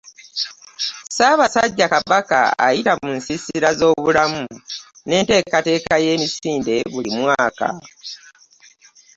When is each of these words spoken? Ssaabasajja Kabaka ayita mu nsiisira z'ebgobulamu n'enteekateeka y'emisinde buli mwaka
Ssaabasajja 1.07 1.85
Kabaka 1.93 2.39
ayita 2.67 2.93
mu 3.01 3.09
nsiisira 3.17 3.69
z'ebgobulamu 3.79 4.43
n'enteekateeka 5.07 5.95
y'emisinde 6.05 6.75
buli 6.91 7.09
mwaka 7.19 7.67